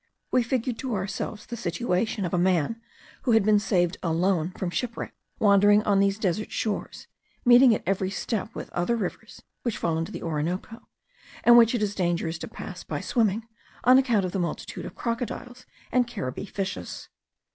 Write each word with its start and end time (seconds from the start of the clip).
We 0.31 0.41
figured 0.41 0.79
to 0.79 0.95
ourselves 0.95 1.45
the 1.45 1.55
situation 1.55 2.25
of 2.25 2.33
a 2.33 2.37
man 2.39 2.81
who 3.21 3.33
had 3.33 3.43
been 3.45 3.59
saved 3.59 3.97
alone 4.01 4.49
from 4.57 4.71
shipwreck, 4.71 5.13
wandering 5.37 5.83
on 5.83 5.99
these 5.99 6.17
desert 6.17 6.51
shores, 6.51 7.05
meeting 7.45 7.75
at 7.75 7.83
every 7.85 8.09
step 8.09 8.55
with 8.55 8.71
other 8.71 8.95
rivers 8.95 9.43
which 9.61 9.77
fall 9.77 9.99
into 9.99 10.11
the 10.11 10.23
Orinoco, 10.23 10.89
and 11.43 11.55
which 11.55 11.75
it 11.75 11.83
is 11.83 11.93
dangerous 11.93 12.39
to 12.39 12.47
pass 12.47 12.83
by 12.83 12.99
swimming, 12.99 13.47
on 13.83 13.99
account 13.99 14.25
of 14.25 14.31
the 14.31 14.39
multitude 14.39 14.85
of 14.85 14.95
crocodiles 14.95 15.67
and 15.91 16.07
caribe 16.07 16.47
fishes. 16.47 17.07